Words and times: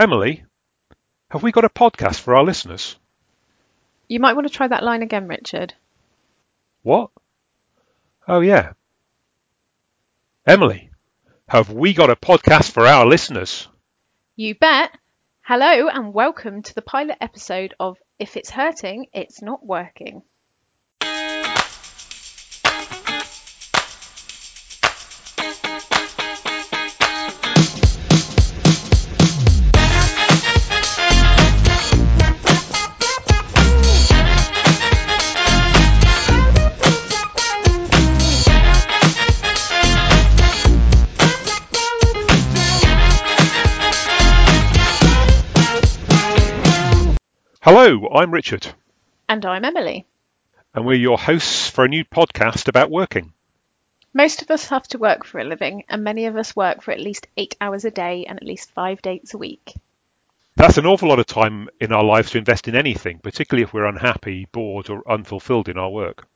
Emily, 0.00 0.44
have 1.28 1.42
we 1.42 1.50
got 1.50 1.64
a 1.64 1.68
podcast 1.68 2.20
for 2.20 2.36
our 2.36 2.44
listeners? 2.44 2.94
You 4.06 4.20
might 4.20 4.34
want 4.34 4.46
to 4.46 4.54
try 4.54 4.68
that 4.68 4.84
line 4.84 5.02
again, 5.02 5.26
Richard. 5.26 5.74
What? 6.84 7.10
Oh, 8.28 8.38
yeah. 8.38 8.74
Emily, 10.46 10.90
have 11.48 11.72
we 11.72 11.94
got 11.94 12.10
a 12.10 12.14
podcast 12.14 12.70
for 12.70 12.86
our 12.86 13.06
listeners? 13.06 13.66
You 14.36 14.54
bet. 14.54 14.96
Hello 15.42 15.88
and 15.88 16.14
welcome 16.14 16.62
to 16.62 16.74
the 16.76 16.82
pilot 16.82 17.16
episode 17.20 17.74
of 17.80 17.98
If 18.20 18.36
It's 18.36 18.50
Hurting, 18.50 19.06
It's 19.12 19.42
Not 19.42 19.66
Working. 19.66 20.22
Hello, 47.60 48.08
I'm 48.14 48.30
Richard, 48.32 48.66
And 49.28 49.44
I'm 49.44 49.64
Emily. 49.64 50.06
and 50.74 50.86
we're 50.86 50.94
your 50.94 51.18
hosts 51.18 51.68
for 51.68 51.84
a 51.84 51.88
new 51.88 52.04
podcast 52.04 52.68
about 52.68 52.90
working. 52.90 53.32
Most 54.14 54.42
of 54.42 54.50
us 54.50 54.68
have 54.68 54.86
to 54.88 54.98
work 54.98 55.24
for 55.24 55.38
a 55.40 55.44
living, 55.44 55.84
and 55.88 56.04
many 56.04 56.26
of 56.26 56.36
us 56.36 56.54
work 56.56 56.82
for 56.82 56.92
at 56.92 57.00
least 57.00 57.26
eight 57.36 57.56
hours 57.60 57.84
a 57.84 57.90
day 57.90 58.24
and 58.26 58.38
at 58.38 58.46
least 58.46 58.70
five 58.72 59.02
days 59.02 59.32
a 59.34 59.38
week. 59.38 59.74
That's 60.56 60.78
an 60.78 60.86
awful 60.86 61.08
lot 61.08 61.18
of 61.18 61.26
time 61.26 61.68
in 61.80 61.92
our 61.92 62.04
lives 62.04 62.30
to 62.30 62.38
invest 62.38 62.68
in 62.68 62.74
anything, 62.76 63.18
particularly 63.18 63.62
if 63.64 63.72
we're 63.72 63.86
unhappy, 63.86 64.46
bored, 64.52 64.88
or 64.88 65.02
unfulfilled 65.10 65.68
in 65.68 65.78
our 65.78 65.90
work. 65.90 66.26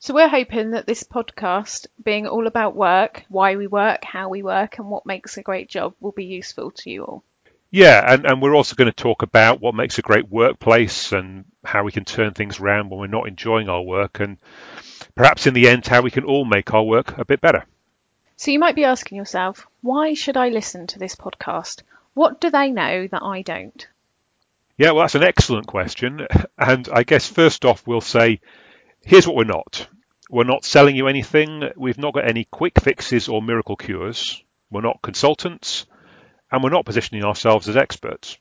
So 0.00 0.14
we're 0.14 0.28
hoping 0.28 0.72
that 0.72 0.86
this 0.86 1.02
podcast, 1.02 1.86
being 2.04 2.26
all 2.26 2.46
about 2.46 2.76
work, 2.76 3.24
why 3.28 3.56
we 3.56 3.66
work, 3.66 4.04
how 4.04 4.28
we 4.28 4.42
work, 4.42 4.78
and 4.78 4.88
what 4.88 5.06
makes 5.06 5.36
a 5.36 5.42
great 5.42 5.68
job, 5.68 5.94
will 6.00 6.12
be 6.12 6.24
useful 6.26 6.70
to 6.72 6.90
you 6.90 7.04
all. 7.04 7.24
Yeah, 7.70 8.12
and, 8.12 8.24
and 8.24 8.40
we're 8.40 8.54
also 8.56 8.76
going 8.76 8.90
to 8.90 8.96
talk 8.96 9.22
about 9.22 9.60
what 9.60 9.74
makes 9.74 9.98
a 9.98 10.02
great 10.02 10.30
workplace 10.30 11.12
and 11.12 11.44
how 11.64 11.84
we 11.84 11.92
can 11.92 12.04
turn 12.04 12.32
things 12.32 12.60
around 12.60 12.88
when 12.88 12.98
we're 12.98 13.06
not 13.08 13.28
enjoying 13.28 13.68
our 13.68 13.82
work, 13.82 14.20
and 14.20 14.38
perhaps 15.14 15.46
in 15.46 15.54
the 15.54 15.68
end, 15.68 15.86
how 15.86 16.00
we 16.00 16.10
can 16.10 16.24
all 16.24 16.46
make 16.46 16.72
our 16.72 16.82
work 16.82 17.18
a 17.18 17.24
bit 17.24 17.40
better. 17.40 17.64
So 18.36 18.50
you 18.52 18.58
might 18.58 18.76
be 18.76 18.84
asking 18.84 19.18
yourself, 19.18 19.66
why 19.82 20.14
should 20.14 20.36
I 20.36 20.48
listen 20.48 20.86
to 20.88 20.98
this 20.98 21.14
podcast? 21.14 21.82
What 22.14 22.40
do 22.40 22.50
they 22.50 22.70
know 22.70 23.06
that 23.08 23.22
I 23.22 23.42
don't? 23.42 23.86
Yeah, 24.78 24.92
well, 24.92 25.02
that's 25.02 25.16
an 25.16 25.24
excellent 25.24 25.66
question. 25.66 26.26
And 26.58 26.88
I 26.92 27.04
guess 27.04 27.28
first 27.28 27.64
off, 27.64 27.86
we'll 27.86 28.00
say 28.00 28.40
here's 29.04 29.26
what 29.26 29.36
we're 29.36 29.44
not. 29.44 29.86
We're 30.28 30.44
not 30.44 30.64
selling 30.64 30.96
you 30.96 31.06
anything. 31.06 31.70
We've 31.76 31.98
not 31.98 32.14
got 32.14 32.28
any 32.28 32.44
quick 32.44 32.80
fixes 32.80 33.28
or 33.28 33.40
miracle 33.40 33.76
cures. 33.76 34.42
We're 34.70 34.80
not 34.82 35.00
consultants. 35.00 35.86
And 36.50 36.62
we're 36.62 36.70
not 36.70 36.86
positioning 36.86 37.24
ourselves 37.24 37.68
as 37.68 37.76
experts. 37.76 38.38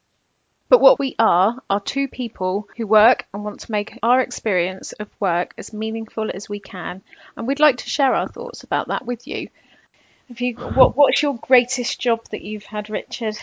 But 0.70 0.82
what 0.82 1.00
we 1.00 1.16
are 1.18 1.62
are 1.70 1.80
two 1.80 2.08
people 2.08 2.68
who 2.76 2.88
work 2.88 3.26
and 3.34 3.44
want 3.44 3.62
to 3.62 3.72
make 3.72 3.98
our 4.04 4.20
experience 4.20 4.92
of 4.94 5.08
work 5.20 5.54
as 5.58 5.72
meaningful 5.72 6.30
as 6.34 6.50
we 6.50 6.60
can, 6.60 7.02
and 7.36 7.48
we'd 7.48 7.62
like 7.62 7.78
to 7.78 7.90
share 7.90 8.14
our 8.14 8.28
thoughts 8.28 8.64
about 8.64 8.90
that 8.90 9.06
with 9.06 9.28
you. 9.28 9.50
Have 10.28 10.42
you 10.42 10.56
what 10.56 10.98
what's 10.98 11.22
your 11.22 11.38
greatest 11.38 12.02
job 12.02 12.20
that 12.32 12.42
you've 12.42 12.66
had, 12.66 12.90
Richard? 12.90 13.38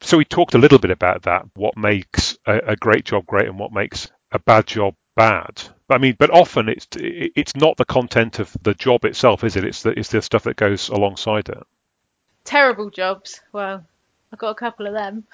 So 0.00 0.18
we 0.18 0.24
talked 0.24 0.54
a 0.54 0.58
little 0.58 0.80
bit 0.80 0.90
about 0.90 1.22
that, 1.22 1.46
what 1.54 1.76
makes 1.76 2.36
a, 2.44 2.58
a 2.72 2.76
great 2.76 3.04
job 3.04 3.24
great 3.24 3.46
and 3.46 3.58
what 3.58 3.72
makes 3.72 4.10
a 4.32 4.40
bad 4.40 4.66
job 4.66 4.96
bad. 5.14 5.62
I 5.88 5.98
mean, 5.98 6.16
but 6.18 6.30
often 6.30 6.68
it's 6.68 6.88
it's 6.96 7.54
not 7.54 7.76
the 7.76 7.84
content 7.84 8.40
of 8.40 8.56
the 8.62 8.74
job 8.74 9.04
itself, 9.04 9.44
is 9.44 9.54
it? 9.54 9.64
It's 9.64 9.82
the 9.82 9.90
it's 9.90 10.08
the 10.08 10.22
stuff 10.22 10.44
that 10.44 10.56
goes 10.56 10.88
alongside 10.88 11.48
it. 11.50 11.62
Terrible 12.44 12.90
jobs. 12.90 13.40
Well, 13.52 13.84
I've 14.32 14.38
got 14.38 14.50
a 14.50 14.54
couple 14.54 14.86
of 14.86 14.94
them. 14.94 15.24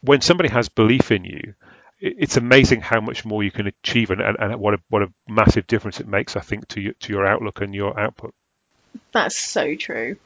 when 0.00 0.20
somebody 0.20 0.48
has 0.50 0.68
belief 0.68 1.10
in 1.10 1.24
you, 1.24 1.54
it's 2.00 2.36
amazing 2.36 2.80
how 2.80 3.00
much 3.00 3.24
more 3.24 3.42
you 3.42 3.50
can 3.50 3.66
achieve 3.66 4.10
and, 4.10 4.20
and, 4.20 4.36
and 4.38 4.60
what 4.60 4.74
a 4.74 4.78
what 4.88 5.02
a 5.02 5.12
massive 5.28 5.66
difference 5.66 6.00
it 6.00 6.08
makes, 6.08 6.36
I 6.36 6.40
think, 6.40 6.68
to 6.68 6.80
you, 6.80 6.94
to 7.00 7.12
your 7.12 7.26
outlook 7.26 7.60
and 7.60 7.74
your 7.74 7.98
output. 7.98 8.34
That's 9.12 9.36
so 9.36 9.74
true. 9.74 10.16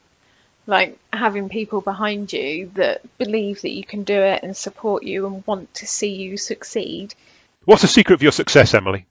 Like 0.67 0.99
having 1.11 1.49
people 1.49 1.81
behind 1.81 2.31
you 2.33 2.71
that 2.75 3.01
believe 3.17 3.61
that 3.61 3.71
you 3.71 3.83
can 3.83 4.03
do 4.03 4.19
it 4.19 4.43
and 4.43 4.55
support 4.55 5.03
you 5.03 5.25
and 5.25 5.45
want 5.47 5.73
to 5.75 5.87
see 5.87 6.15
you 6.15 6.37
succeed. 6.37 7.15
What's 7.65 7.81
the 7.81 7.87
secret 7.87 8.15
of 8.15 8.23
your 8.23 8.31
success, 8.31 8.73
Emily? 8.73 9.05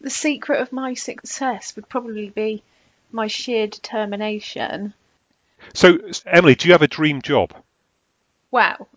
The 0.00 0.10
secret 0.10 0.60
of 0.60 0.72
my 0.72 0.94
success 0.94 1.76
would 1.76 1.88
probably 1.88 2.30
be 2.30 2.62
my 3.12 3.28
sheer 3.28 3.66
determination. 3.66 4.94
So, 5.74 5.98
Emily, 6.26 6.54
do 6.54 6.68
you 6.68 6.72
have 6.74 6.82
a 6.82 6.88
dream 6.88 7.22
job? 7.22 7.52
Well, 8.50 8.88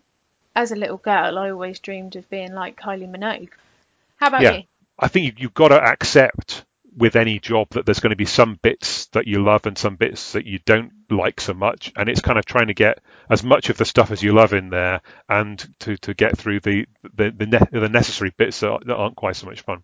As 0.56 0.72
a 0.72 0.76
little 0.76 0.96
girl, 0.98 1.38
I 1.38 1.50
always 1.50 1.78
dreamed 1.80 2.16
of 2.16 2.28
being 2.30 2.52
like 2.54 2.80
Kylie 2.80 3.08
Minogue. 3.08 3.50
How 4.16 4.28
about 4.28 4.42
Yeah. 4.42 4.52
you? 4.52 4.64
I 4.98 5.08
think 5.08 5.26
you, 5.26 5.32
you've 5.38 5.54
got 5.54 5.68
to 5.68 5.80
accept 5.80 6.64
with 6.96 7.16
any 7.16 7.38
job 7.38 7.68
that 7.70 7.86
there's 7.86 8.00
going 8.00 8.10
to 8.10 8.16
be 8.16 8.26
some 8.26 8.58
bits 8.62 9.06
that 9.06 9.26
you 9.26 9.42
love 9.44 9.66
and 9.66 9.78
some 9.78 9.96
bits 9.96 10.32
that 10.32 10.46
you 10.46 10.58
don't 10.66 10.92
like 11.10 11.40
so 11.40 11.54
much, 11.54 11.92
and 11.96 12.08
it's 12.08 12.20
kind 12.20 12.38
of 12.38 12.44
trying 12.44 12.66
to 12.66 12.74
get 12.74 13.00
as 13.30 13.44
much 13.44 13.70
of 13.70 13.76
the 13.78 13.84
stuff 13.84 14.10
as 14.10 14.22
you 14.22 14.32
love 14.34 14.52
in 14.52 14.70
there, 14.70 15.00
and 15.28 15.66
to, 15.80 15.96
to 15.98 16.14
get 16.14 16.36
through 16.36 16.60
the 16.60 16.86
the 17.14 17.30
the, 17.30 17.46
ne- 17.46 17.80
the 17.80 17.88
necessary 17.88 18.32
bits 18.36 18.60
that 18.60 18.80
that 18.86 18.96
aren't 18.96 19.16
quite 19.16 19.36
so 19.36 19.46
much 19.46 19.60
fun. 19.62 19.82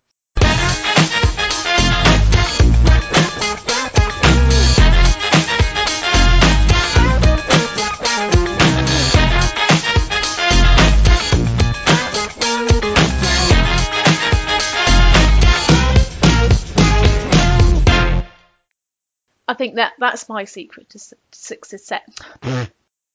I 19.47 19.53
think 19.53 19.75
that 19.75 19.93
that's 19.97 20.27
my 20.29 20.43
secret 20.45 20.89
to 20.91 20.99
su- 20.99 21.15
success. 21.31 22.01